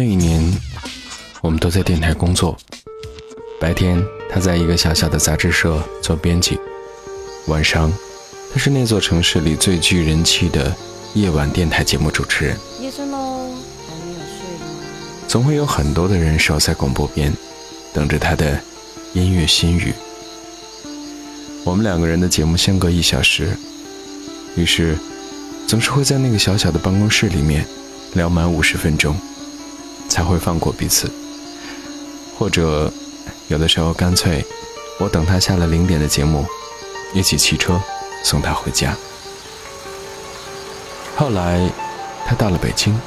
[0.00, 0.42] 那一年，
[1.42, 2.56] 我们都在电台工作。
[3.60, 6.54] 白天，他在一个小小的杂志社做编辑；
[7.48, 7.92] 晚上，
[8.50, 10.74] 他是那座城市里最具人气的
[11.12, 12.56] 夜晚电台节目主持人。
[12.80, 13.50] 夜深喽，
[13.86, 14.72] 还没有睡吗？
[15.28, 17.30] 总会有很多的人守在广播边，
[17.92, 18.58] 等着他的
[19.12, 19.92] 音乐心语。
[21.62, 23.50] 我们两个人的节目相隔一小时，
[24.56, 24.96] 于是
[25.66, 27.66] 总是会在那个小小的办公室里面
[28.14, 29.14] 聊满五十分钟。
[30.10, 31.08] 才会放过彼此，
[32.36, 32.92] 或者
[33.46, 34.44] 有的时候干脆，
[34.98, 36.44] 我等他下了零点的节目，
[37.14, 37.80] 一起骑车
[38.24, 38.94] 送他回家。
[41.16, 41.70] 后来，
[42.26, 43.00] 他到了北京，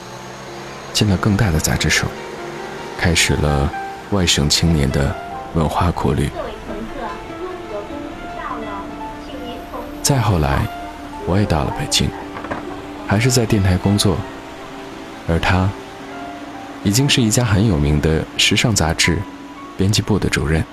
[0.93, 2.07] 进了更大的杂志社，
[2.97, 3.69] 开始了
[4.11, 5.13] 外省青年的
[5.55, 6.31] 文化苦旅。
[10.01, 10.65] 再后来，
[11.25, 12.09] 我也到了北京，
[13.05, 14.15] 还是在电台工作，
[15.27, 15.69] 而他。
[16.83, 19.17] 已经是一家很有名的时尚杂志
[19.77, 20.63] 编辑部的主任。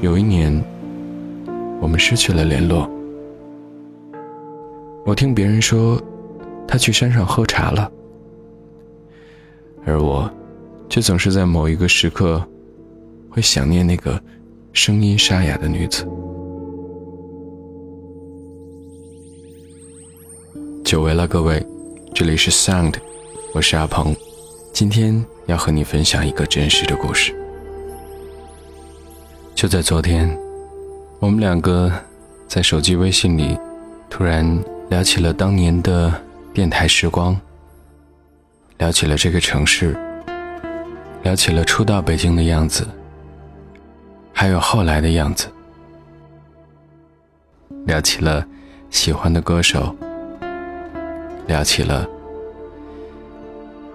[0.00, 0.62] 有一年，
[1.80, 2.88] 我们失去了联络。
[5.04, 6.00] 我听别人说，
[6.68, 7.90] 他去山上喝茶了，
[9.84, 10.30] 而我，
[10.88, 12.46] 却总是在某一个时刻，
[13.30, 14.22] 会想念那个
[14.72, 16.06] 声音沙哑的女子。
[20.84, 21.64] 久违了，各位，
[22.14, 22.94] 这里是 Sound。
[23.54, 24.16] 我是阿鹏，
[24.72, 27.34] 今天要和你分享一个真实的故事。
[29.54, 30.26] 就在昨天，
[31.20, 31.92] 我们两个
[32.48, 33.58] 在手机微信里
[34.08, 36.10] 突然聊起了当年的
[36.54, 37.38] 电台时光，
[38.78, 39.94] 聊起了这个城市，
[41.22, 42.88] 聊起了初到北京的样子，
[44.32, 45.46] 还有后来的样子，
[47.84, 48.46] 聊起了
[48.88, 49.94] 喜欢的歌手，
[51.46, 52.08] 聊起了。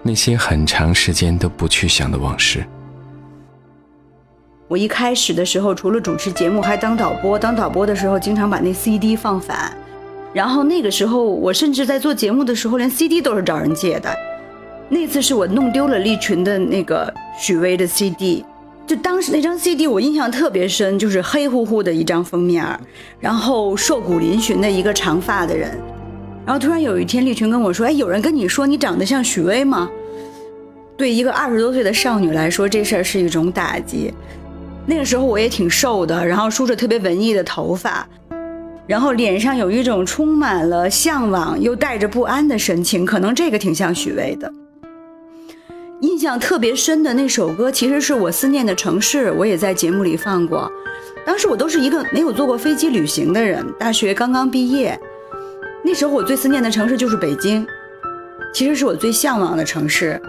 [0.03, 2.65] 那些很长时间都不去想的往事。
[4.67, 7.39] 我一开始的时候，除了主持节目，还当导播。
[7.39, 9.71] 当导播的时候，经常把那 CD 放反。
[10.33, 14.13] 然后那个时候，我甚至在做节目的时候，连 CD 都是找人借的。
[14.89, 18.45] 那次是我弄丢了利群的那个许巍的 CD，
[18.85, 22.65] 就当时那张 CD 我印象特别深，就是黑乎乎的一张封面，
[23.19, 25.77] 然后瘦骨嶙峋的一个长发的人。
[26.45, 29.89] 然后突然有一天，利群跟我说：“哎，有人跟你说你长得像许巍吗？”
[30.97, 34.11] 对一个二十多岁的少女来说，这事儿是一种打击。
[34.87, 38.07] 那个时候我也挺瘦的，然后梳着特别文艺的头发，
[38.87, 44.51] 然后脸上有一种充满了向往又带着不安的神情，可能这个挺像许巍的。
[46.01, 50.71] 印象特别深的那首歌，其实是我思念的城市，我也在节目里放过。
[51.25, 54.99] 当时我都是一个没有坐过飞机旅行的人，大学刚刚毕业。
[55.83, 57.67] 那时候我最思念的城市就是北京，
[58.53, 60.21] 其实是我最向往的城市。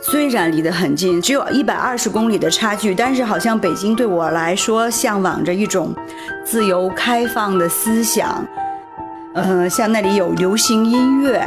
[0.00, 5.92] 虽然离得很近，只有一百二十公里的差距，但是好像北京对我来说向往着一种
[6.44, 8.46] 自由开放的思想。
[9.34, 11.44] 呃，像那里有流行音乐，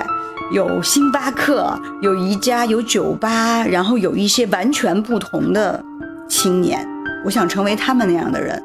[0.51, 5.83] 有星巴克，有宜家，有酒吧，然后有一些完全不同的
[6.27, 6.85] 青年。
[7.23, 8.61] 我想成为他们那样的人。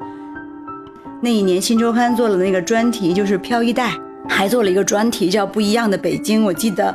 [1.20, 3.92] 那一年，《新周刊》做了那个专题，就是漂一代。
[4.28, 6.92] 还做了一个专题叫《不一样的北京》，我记得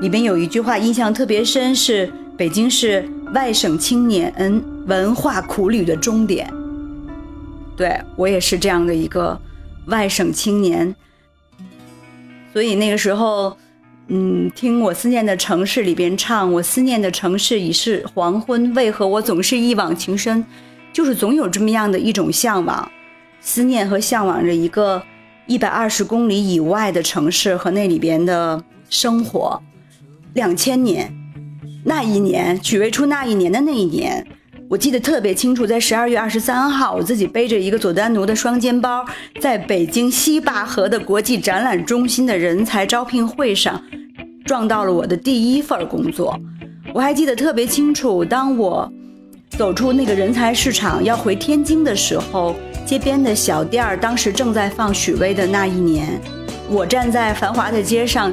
[0.00, 4.32] 里边有一句话印象特别深，是北京是外省青年
[4.86, 6.52] 文化苦旅的终点。
[7.76, 9.40] 对我也是这样的一个
[9.86, 10.94] 外省青年，
[12.52, 13.56] 所以那个时候，
[14.06, 20.44] 嗯，听我思念的城市里边唱，我思念的城市已是黄昏，为何我总是一往情深？
[20.92, 22.90] 就是总有这么样的一种向往、
[23.40, 25.02] 思念和向往着一个。
[25.46, 29.58] 一百二十公里以外的城市和那里边的生活，
[30.38, 31.12] 两千年
[31.84, 34.24] 那一年，许巍出那一年的那一年，
[34.70, 39.04] 我记得特别清楚，在十二月二十三号，我自己背着一个佐丹奴的双肩包，
[39.40, 43.82] 在北京西坝河的国际展览中心的人才招聘会上，
[44.44, 46.38] 撞到了我的第一份工作。
[46.94, 48.88] 我还记得特别清楚，当我
[49.56, 52.54] 走出那个人才市场要回天津的时候。
[52.86, 56.18] 街边的小店儿，当时正在放许巍的那一年，
[56.70, 58.32] 我站在繁华的街上，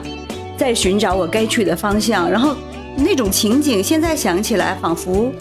[0.58, 2.30] 在寻找我该去的方向。
[2.30, 2.56] 然后
[2.96, 5.32] 那种情景，现在想起来，仿佛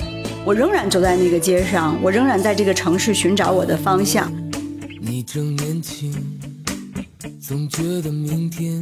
[0.45, 4.33] 我仍然走在那个街上，我仍然在这个城市寻找我的方向。
[5.01, 6.15] 你正年轻，
[7.41, 8.81] 总觉得明天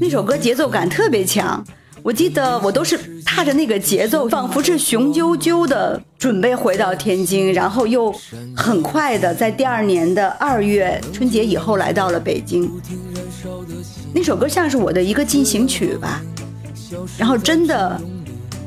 [0.00, 1.64] 那首歌节奏感特别强。
[2.02, 8.14] 我记得我都是踏着那个节奏，仿佛是雄赳赳的准备回到天津，然后又
[8.54, 12.70] 很快的在第二年的二月春节以后来到了北京。
[14.12, 16.22] 那首歌像是我的一个进行曲吧，
[17.18, 18.00] 然后真的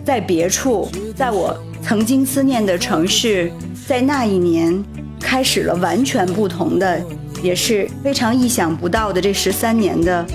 [0.06, 3.51] 在别处，在我曾经思念的城市，
[3.88, 4.83] 在那一年
[5.19, 7.01] 开始了完全不同的，
[7.41, 10.25] 也是非常意想不到的这十三年的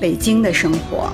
[0.00, 1.10] 北京的生活。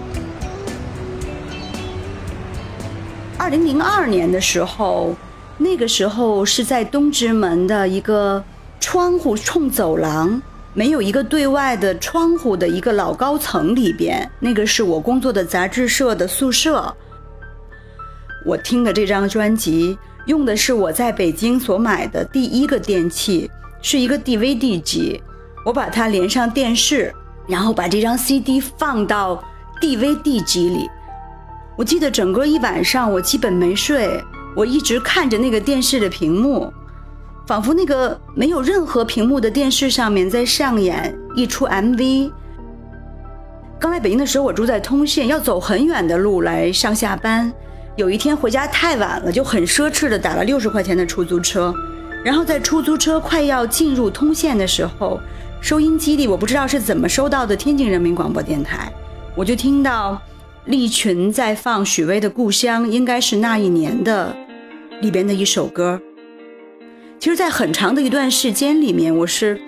[3.38, 5.14] 二零零二年的时候，
[5.58, 8.42] 那个时候是在东直门的一个
[8.80, 10.42] 窗户冲走廊。
[10.76, 16.94] 没有一个对外的窗户的一个老高层里边，那个是我工作的杂志社的宿舍。
[18.44, 19.96] 我听的这张专辑
[20.26, 23.50] 用的是我在北京所买的第一个电器，
[23.81, 25.19] 是一个 DVD 机。
[25.64, 27.11] 我把它连上电视，
[27.49, 29.43] 然后把这张 CD 放到
[29.81, 30.87] DVD 机里。
[31.75, 34.23] 我记得整个一晚上我基本没睡，
[34.55, 36.70] 我一直看着那个电视的屏幕。
[37.46, 42.32] 仿佛那个没有任何屏幕的电视上面在上演一出 MV。
[43.78, 47.52] 刚来北京的时候，我住在通县，要走很远的路来上下班。
[47.94, 51.72] 有一天回家太晚了，就很奢侈的打了六十块钱的出租车。
[52.25, 55.20] 然后在出租车快要进入通县的时候，
[55.60, 58.92] 收音机里我不知道是怎么收到的天津人民广播电台，
[59.37, 60.20] 我就听到
[60.64, 64.34] 利群在放许巍的《故乡》，应该是那一年的
[65.00, 66.00] 里边的一首歌。
[67.18, 69.60] 其实，在很长的一段时间里面，我是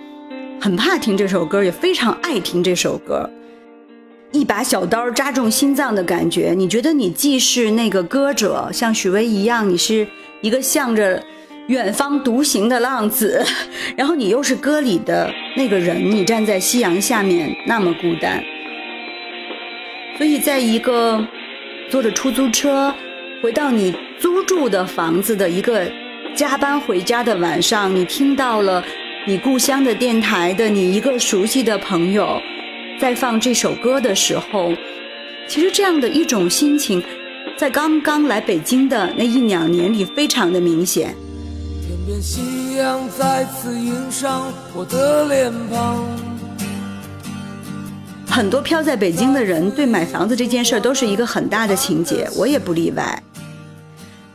[0.61, 3.29] 很怕听这首歌，也非常爱听这首歌。
[4.31, 10.07] 一把小刀扎中心脏的感觉，你觉得你既是那个歌者，像许巍一样，你是
[10.43, 11.21] 一个向着
[11.69, 13.43] 远方独行的浪子，
[13.97, 18.45] 然后你又是歌里的那个人，你站在夕阳下面那么孤单。
[20.17, 21.27] 所以，在一个
[21.89, 22.95] 坐着出租车
[23.43, 25.91] 回到你租住的房子的一个。
[26.39, 28.81] 加班回家的晚上，你听到了
[29.27, 32.41] 你故乡的电台的你一个熟悉的朋友
[33.01, 34.73] 在放这首歌的时候，
[35.49, 37.03] 其实这样的一种心情，
[37.57, 41.13] 在刚刚来北京的那一两年里非常的明显。
[41.85, 46.05] 天边夕阳再次映上我的脸庞。
[48.31, 53.21] 很多漂在北京的人对买房子这件事都是一个很大的情节，我也不例外。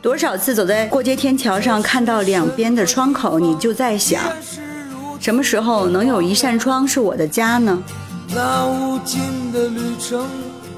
[0.04, 4.20] 多少次走在过街天桥上，看到两边的窗口，你就在想，
[5.18, 7.82] 什么时候能有一扇窗是我的家呢？
[8.28, 10.28] 那无尽的旅程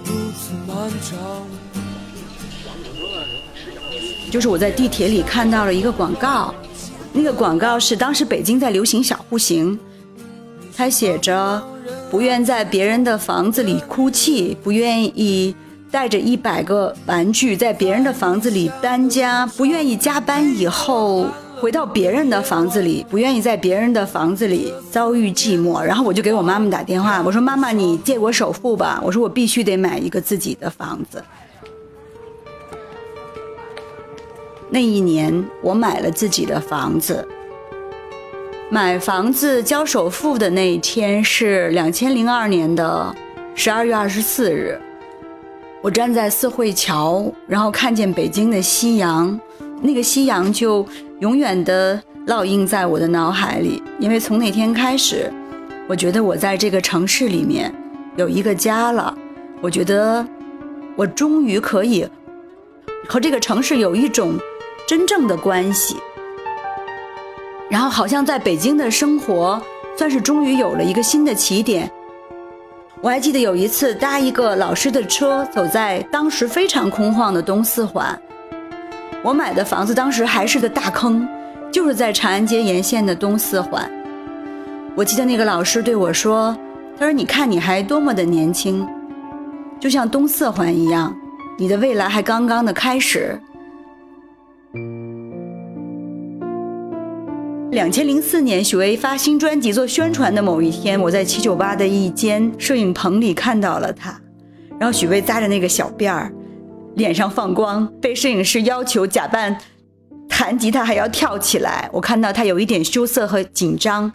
[0.05, 1.19] 如此漫长。
[4.31, 6.55] 就是我在地铁里看到了一个广告，
[7.13, 9.77] 那个广告是当时北京在流行小户型，
[10.77, 11.61] 它写着：
[12.13, 15.57] 不愿在别人的房子里哭泣，不愿意。
[15.91, 21.27] 带着一百个玩具在别人的房子里搬家，不愿意加班以后
[21.59, 25.81] 回到别人的房子里，不愿意在别人的房子里遭遇寂寞。
[25.81, 31.23] 然后我就给我妈妈打电话，我说：“妈妈，你借我首付吧。”我说：“我必须得买一个自己的房子。”
[34.69, 37.27] 那一年我买了自己的房子。
[38.69, 43.15] 买房子交首付的那一天是两千零二年的
[43.55, 44.79] 十二月二十四日。
[45.87, 49.39] 我站在四惠桥，然后看见北京的夕阳，
[49.81, 50.85] 那个夕阳就
[51.21, 53.81] 永远的烙印在我的脑海里。
[54.01, 55.33] 因为从那天开始，
[55.89, 57.73] 我觉得我在这个城市里面
[58.17, 59.17] 有一个家了。
[59.61, 60.27] 我觉得
[60.97, 62.05] 我终于可以
[63.07, 64.35] 和这个城市有一种
[64.89, 65.95] 真正的关系。
[67.71, 69.63] 然后好像在北京的生活，
[69.97, 71.89] 算是终于有了一个新的起点。
[73.03, 78.19] 我还记得有一次搭一个老师的车，走在当时非常空旷的东四环。
[79.23, 81.29] 我买的房子当时还是个大坑，
[81.71, 83.89] 就是在长安街沿线的东四环。
[84.95, 86.57] 我记得那个老师对我说
[86.99, 88.87] ：“他说你看你还多么的年轻，
[89.79, 91.15] 就像东四环一样，
[91.59, 93.39] 你的未来还刚刚的开始。”
[97.73, 104.19] 两千零四年，许巍发新专辑做宣传的某一天，我在七九八的一间摄影棚里看到了他。
[104.79, 106.33] 然后许巍扎着那个小辫儿，
[106.95, 109.59] 脸上放光，被摄影师要求假扮
[110.29, 111.91] 弹吉他还要跳起来。
[111.93, 114.11] 我看到他有一点羞涩和紧张，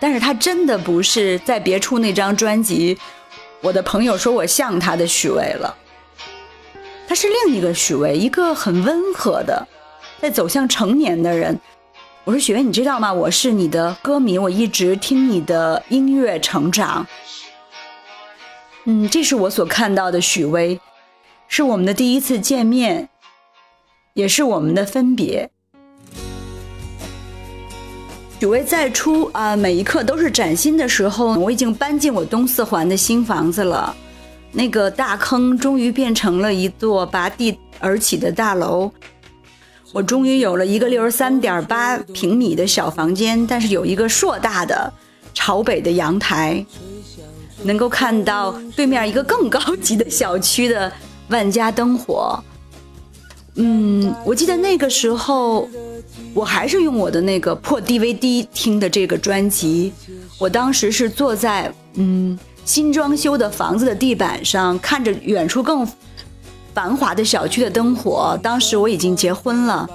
[0.00, 2.98] 但是他真的不是在别处那张专辑。
[3.62, 5.74] 我的朋友说我像他的许巍了，
[7.06, 9.66] 他是另一个许巍，一个很温和的，
[10.20, 11.58] 在走向成年的人。
[12.26, 13.12] 我说许巍，你知道吗？
[13.12, 17.06] 我是你的歌迷，我一直听你的音乐成长。
[18.86, 20.80] 嗯，这是我所看到的许巍，
[21.48, 23.10] 是我们的第一次见面，
[24.14, 25.50] 也是我们的分别。
[28.40, 31.34] 许巍再出啊，每一刻都是崭新的时候。
[31.34, 33.94] 我已经搬进我东四环的新房子了，
[34.50, 38.90] 那个大坑终于变成了一座拔地而起的大楼。
[39.94, 44.92] 我终于有了一个六十三点八平米的小房间，但是有一个硕大的
[45.32, 46.66] 朝北的阳台，
[47.62, 50.92] 能够看到对面一个更高级的小区的
[51.28, 52.42] 万家灯火。
[53.54, 55.68] 嗯，我记得那个时候，
[56.34, 59.92] 我还是用我的那个破 DVD 听的这个专辑。
[60.40, 65.88] 我当时是坐在嗯新装修的房子的地板上，看着远处更
[66.74, 68.38] 繁华的小区的灯火。
[68.42, 69.88] 当时我已经结婚了，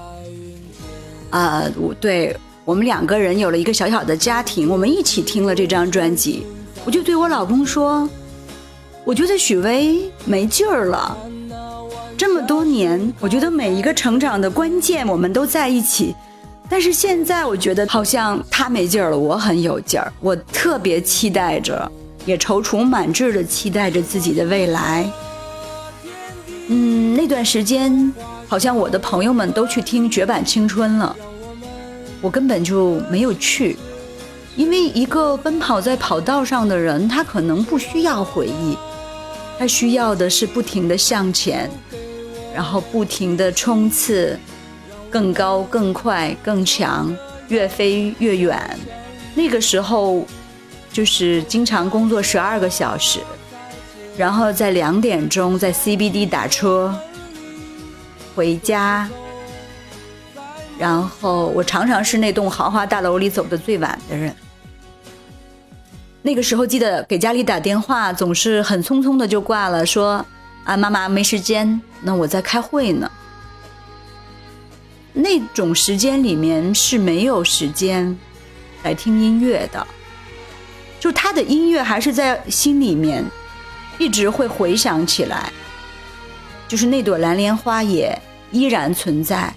[1.30, 6.46] 啊，我对我们两个人有了一个小小的家庭，我们一起听了这张专辑。
[6.86, 8.08] 我就对我老公说，
[9.04, 11.18] 我觉得许巍没劲儿了。
[12.18, 16.16] 这么多年，我觉得每一个成长的关键，我们都在一起。
[16.70, 20.12] 但是现在，我觉得好像他没劲儿了，我很有劲儿。
[20.20, 21.92] 我特别期待着，
[22.26, 25.10] 也踌躇满志的期待着自己的未来。
[26.70, 28.14] 嗯，那段时间，
[28.48, 31.16] 好像我的朋友们都去听《绝版青春》了，
[32.22, 33.76] 我根本就没有去，
[34.56, 38.78] 因为一个奔跑在跑道上的人，他可能不需要回忆，
[39.58, 41.70] 他需要的是不停的向前。
[42.52, 44.38] 然后不停的冲刺，
[45.10, 47.16] 更高、更快、更强，
[47.48, 48.60] 越飞越远。
[49.36, 50.26] 那个时候，
[50.92, 53.20] 就是经常工作十二个小时，
[54.18, 56.94] 然后在两点钟在 CBD 打车
[58.36, 59.10] 回家。
[60.78, 64.34] 然后我常常是那栋豪华大楼里走的最晚的人。
[66.22, 70.26] 那个时候记得给家里打电话，总是很匆匆的就挂了，说。
[70.66, 73.10] 啊，妈妈没时间，那我在开会呢。
[75.14, 78.16] 那种时间里面是没有时间
[78.84, 79.88] 来听音乐的，
[81.00, 83.26] 就他的音乐还是在心里面
[84.00, 85.54] 一直会回想起来，
[86.68, 88.20] 就是那朵蓝莲花也
[88.52, 89.54] 依然存在。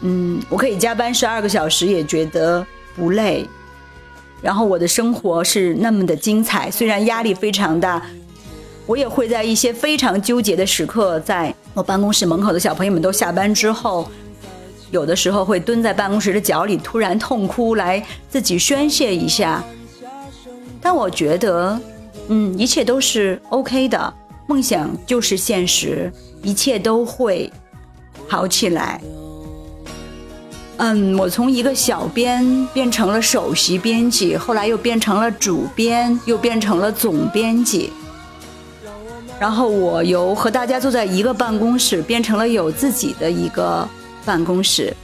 [0.00, 3.46] 嗯，我可以加班十二个小时也觉得不累，
[4.40, 8.02] 然后我的生活是那么的精彩，虽然压力非常大。
[8.84, 14.10] 我也会在一些非常纠结的时刻，在我办公室门口的小朋友们都下班之后，
[14.90, 19.62] 有的时候会蹲在办公室的角里突然痛哭，来自己宣泄一下。
[20.80, 21.80] 但我觉得，
[22.34, 24.14] 嗯，一切都是 OK 的，
[24.46, 26.10] 梦想就是现实，
[26.42, 27.52] 一切都会
[28.26, 28.98] 好起来。
[30.78, 37.92] 嗯，我从一个小编变成了首席编辑，后来又变成了主编，又变成了总编辑。
[39.38, 43.86] 然后我由和大家坐在一个办公室，变成了有自己的一个
[44.24, 44.96] 办公室。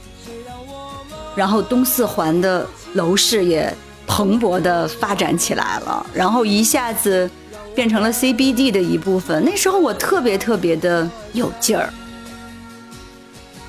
[1.35, 3.71] 然后东四环的楼市也
[4.09, 7.29] 蓬勃的发展起来了，然后一下子
[7.75, 9.41] 变成了 CBD 的一部分。
[9.45, 11.93] 那时候我特别特别的有劲儿，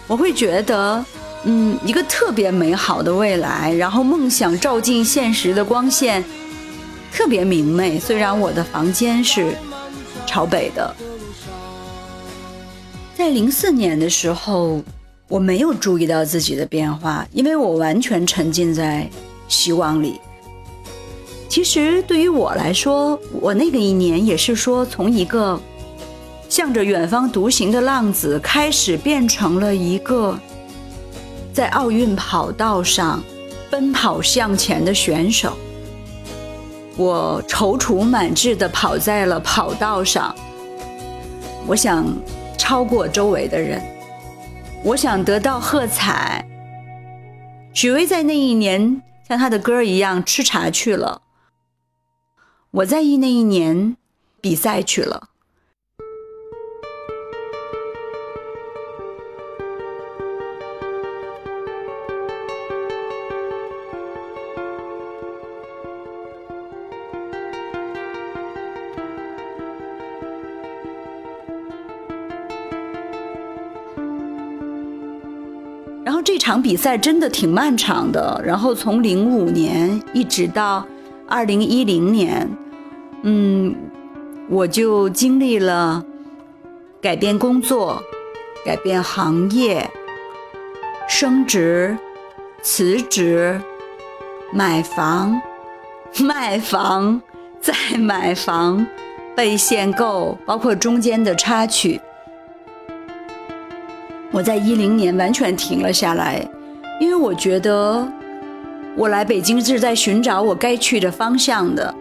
[0.08, 1.04] 我会觉得，
[1.44, 6.24] 嗯，一个特别美好的未来，然后梦想照进现实的光线
[7.12, 8.00] 特别明媚。
[8.00, 9.54] 虽然我的房间是。
[10.26, 10.94] 朝北的，
[13.16, 14.80] 在零四年的时候，
[15.26, 19.10] 我没有注意到自己的变化，因为我完全沉浸在
[19.48, 20.20] 希望里。
[21.50, 25.60] 其实对于我来说，我那个一年也是说，从一个
[26.48, 30.38] 向着远方独行的浪子，开始变成了一个
[31.52, 33.20] 在奥运跑道上
[33.68, 35.52] 奔跑向前的选手。
[36.96, 40.32] 我踌躇满志地跑在了跑道上，
[41.66, 42.06] 我想
[42.56, 43.82] 超过周围的人，
[44.84, 46.46] 我想得到喝彩。
[47.72, 51.22] 许巍在那一年像他的歌一样吃茶去了，
[52.72, 53.96] 我在意那一年
[54.40, 55.28] 比赛去了。
[76.04, 80.86] 然后这场比赛真的挺漫长的，然后从零五年一直到
[81.30, 82.50] 二零一零年，
[83.22, 83.72] 嗯，
[84.48, 86.04] 我就经历了
[87.00, 88.02] 改变工作、
[88.64, 89.88] 改变行业、
[91.08, 91.96] 升职、
[92.62, 93.60] 辞职、
[94.52, 95.40] 买房、
[96.18, 97.22] 卖房、
[97.60, 98.84] 再买房、
[99.36, 102.00] 被限购，包括中间的插曲。
[104.32, 106.44] 我在一零年完全停了下来，
[107.00, 108.06] 因为我觉得
[108.96, 111.94] 我来北京是在寻找我该去的方向的，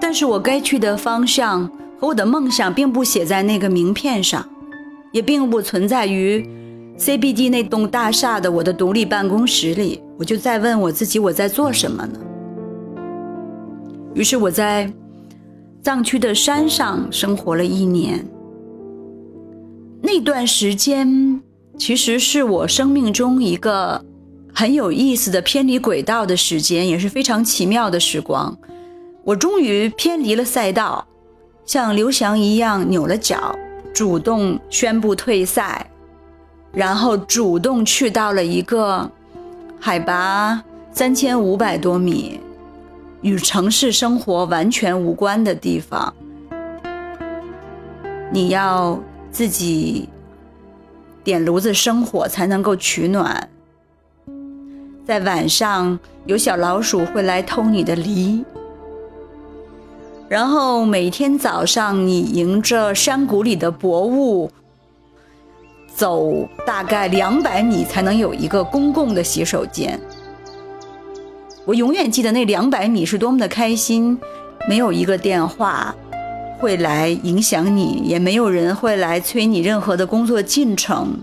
[0.00, 4.44] 但是我该去的方向和我的梦想并不写在那个名片上，
[5.12, 6.48] 也并不存在于
[6.98, 10.02] CBD 那栋大厦的我的独立办公室里。
[10.18, 12.18] 我就在问我自己，我在做什么呢？
[14.14, 14.90] 于是我在
[15.82, 18.26] 藏区的山上生活了一年。
[20.00, 21.40] 那段时间
[21.78, 24.02] 其实是我生命中一个
[24.58, 28.56] 很有意思的偏离轨道的时间，也是非常奇妙的时光。
[29.22, 31.06] 我终于偏离了赛道，
[31.66, 33.54] 像刘翔一样扭了脚，
[33.92, 35.90] 主动宣布退赛，
[36.72, 39.10] 然后主动去到了一个
[39.78, 42.40] 海拔三千五百多米。
[43.20, 46.14] 与城市生活完全无关的地方，
[48.32, 48.98] 你要
[49.30, 50.08] 自己
[51.22, 53.50] 点炉子生火才能够取暖。
[55.06, 58.44] 在晚上，有小老鼠会来偷你的梨。
[60.28, 64.50] 然后每天早上，你迎着山谷里的薄雾，
[65.94, 69.96] 走大概两百米才能有一个公共的洗手间。
[71.64, 74.18] 我永远记得那两百米是多么的开心，
[74.68, 75.94] 没有一个电话
[76.58, 81.16] 会来影响你，也没有人会来催你任何的工作进程。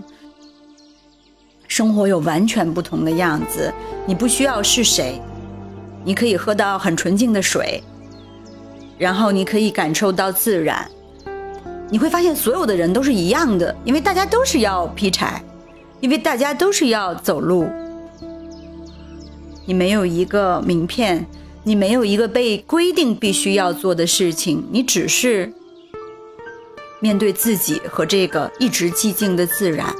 [1.74, 3.74] 生活有完全不同的样子，
[4.06, 5.20] 你不需要是谁，
[6.04, 7.82] 你可以喝到很纯净的水，
[8.96, 10.88] 然后你可以感受到自然，
[11.90, 15.42] 你会发现所有的人都是一样的，因为大家都是要劈柴，
[15.98, 17.68] 因为大家都是要走路。
[19.66, 21.26] 你没有一个名片，
[21.64, 25.52] 你没有一个被规定必须要做的事情，你只是
[27.00, 29.92] 面对自己和这个一直寂静的自然。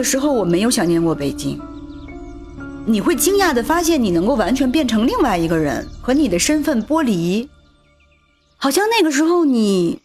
[0.00, 1.60] 个时候我没有想念过北京，
[2.86, 7.50] 你会惊讶的发现你能够完全变成另外一个人，和你的身份剥离，
[8.56, 10.00] 好像那个时候你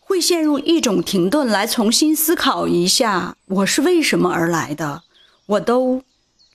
[0.00, 5.04] 会陷入一种停顿，来重新思考一下我是为什么而来的，
[5.46, 6.02] 我都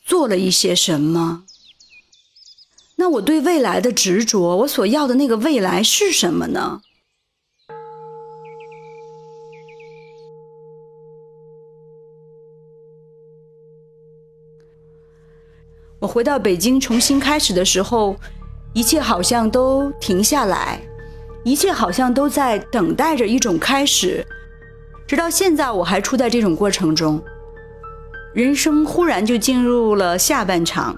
[0.05, 1.43] 做了一些什么，
[2.97, 6.81] 那我对未来的执着，我所要的那个未来是什么呢？
[15.99, 18.15] 我回到北京重新开始的时候，
[18.71, 20.79] 一切好像都停下来，
[21.43, 24.25] 一切好像都在等待着一种开始。
[25.05, 27.21] 直到现在，我还处在这种过程中。
[28.33, 30.95] 人生忽然就进入了下半场，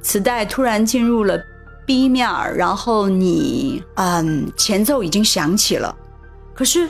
[0.00, 1.36] 磁带突然进入了
[1.84, 5.92] B 面儿，然后你，嗯，前奏已经响起了。
[6.54, 6.88] 可是，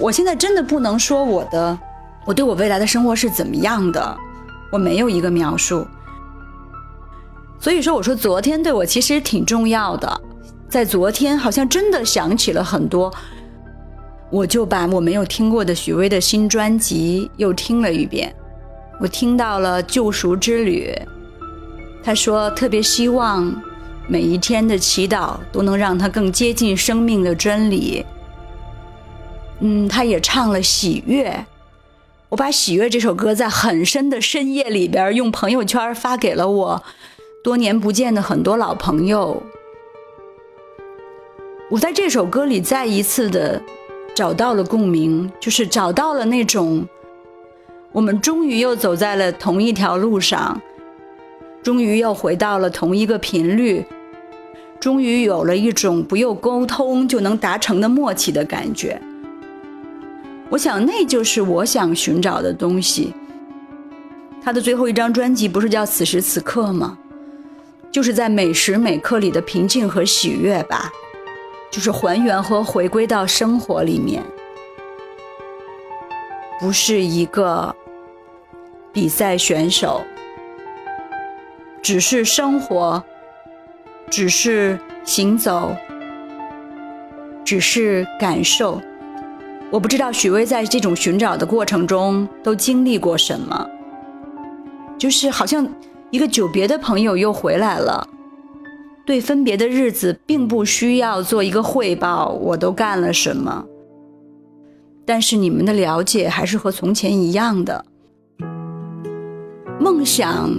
[0.00, 1.78] 我现在真的不能说我的，
[2.24, 4.16] 我对我未来的生活是怎么样的，
[4.72, 5.86] 我没有一个描述。
[7.60, 10.20] 所以说，我说昨天对我其实挺重要的，
[10.68, 13.12] 在昨天好像真的想起了很多，
[14.30, 18.34] 我就把我没有听过的许巍的新专辑又听了一遍，
[19.00, 20.94] 我听到了《救赎之旅》，
[22.02, 23.52] 他说特别希望
[24.06, 28.06] 每一天的祈祷都能让他更接近生命的真理。
[29.60, 31.30] 嗯，他也唱了《喜悦》，
[32.28, 36.82] 我把《喜悦》这首歌在很深的深夜里边用朋友圈发给了我。
[37.40, 39.40] 多年不见的很多老朋友，
[41.70, 43.62] 我在这首歌里再一次的
[44.14, 46.84] 找到了共鸣，就是找到了那种，
[47.92, 50.60] 我们终于又走在了同一条路上，
[51.62, 53.86] 终于又回到了同一个频率，
[54.80, 59.00] 终于有了一种不用沟通就能达成的默契的感觉。
[60.50, 63.14] 我想，那就是我想寻找的东西。
[64.42, 66.98] 他的最后一张专辑不是叫《此时此刻》吗？
[67.90, 70.92] 就是在每时每刻里的平静和喜悦吧，
[71.70, 74.22] 就是还原和回归到生活里面，
[76.60, 77.74] 不是一个
[78.92, 80.02] 比赛选手，
[81.82, 83.02] 只是生活，
[84.10, 85.74] 只是行走，
[87.44, 88.80] 只是感受，
[89.70, 93.68] 我不知道许巍在这种寻找的过程中都经历过什么，
[94.98, 95.66] 就是好像
[96.10, 98.08] 一个久别的朋友又回来了。
[99.04, 103.64] 对分别的日子，并不需要做一个汇报，我都干了什么。
[105.06, 107.84] 但是你们的了解还是和从前一样的。
[109.80, 110.50] 梦想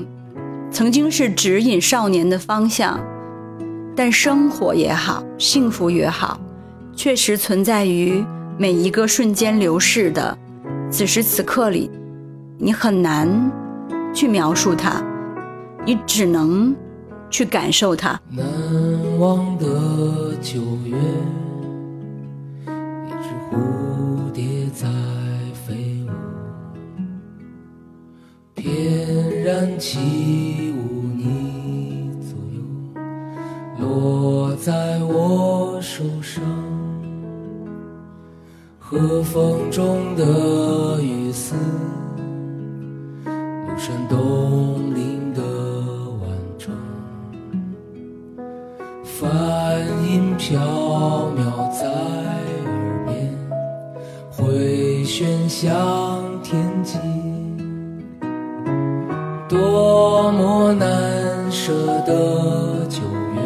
[0.71, 2.99] 曾经是指引少年的方向，
[3.95, 6.39] 但生活也好，幸福也好，
[6.95, 8.23] 确实存在于
[8.57, 10.35] 每一个瞬间流逝的
[10.89, 11.91] 此时此刻里，
[12.57, 13.29] 你很难
[14.12, 15.03] 去描述它，
[15.89, 16.75] 你只能。
[17.32, 18.19] 去感受它。
[18.32, 18.43] 难
[19.19, 19.65] 忘的
[20.41, 20.97] 九月，
[23.06, 24.88] 一只蝴蝶在
[25.54, 26.10] 飞舞，
[28.56, 32.62] 翩然起舞，你左右
[33.80, 36.43] 落在我手上，
[38.80, 41.54] 和风中的雨丝，
[43.23, 45.18] 庐山东岭。
[50.49, 53.29] 飘渺在耳边，
[54.31, 56.97] 回旋向天际。
[59.47, 61.71] 多么难舍
[62.03, 62.99] 的九
[63.35, 63.39] 月，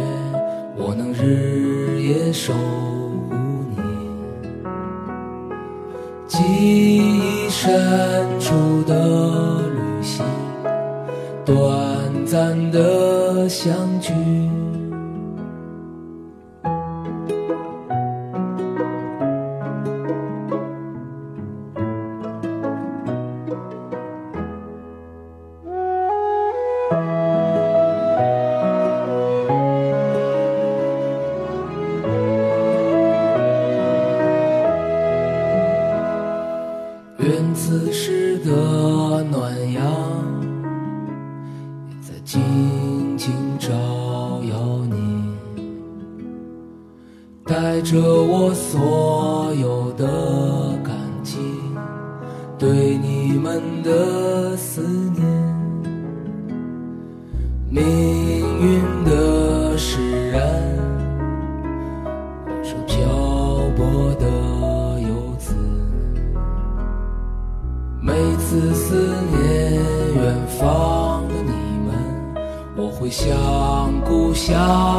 [0.78, 2.54] 我能日夜守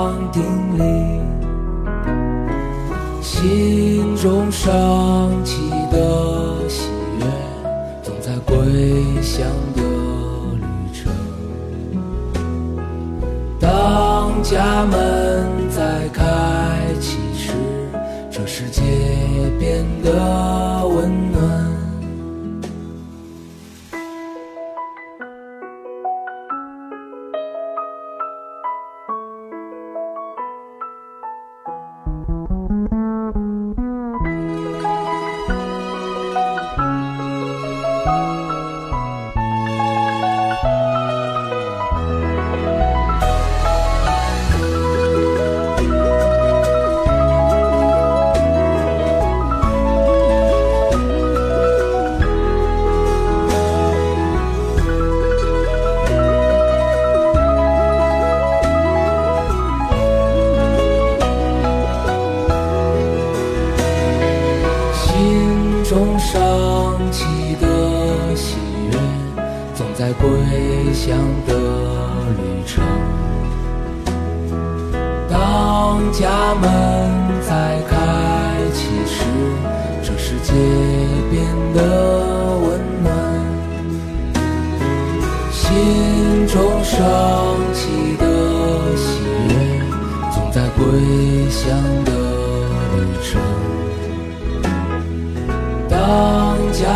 [0.04, 0.42] 乡叮
[0.76, 0.84] 咛。
[3.22, 4.70] 心中升
[5.42, 7.24] 起的喜悦，
[8.02, 9.80] 总在归乡的
[10.56, 10.62] 旅
[10.92, 11.10] 程。
[13.58, 16.22] 当家门再开
[17.00, 17.52] 启时，
[18.30, 18.82] 这世界
[19.58, 21.63] 变得温暖。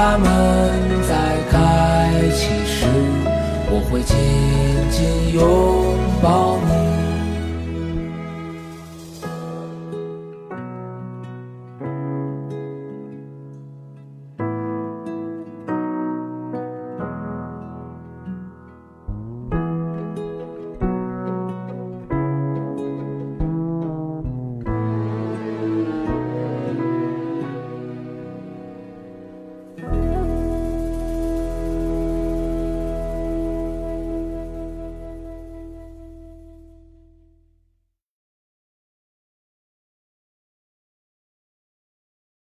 [0.00, 0.28] 他们
[1.08, 2.86] 在开启时
[3.68, 4.16] 我会紧
[4.92, 5.77] 紧拥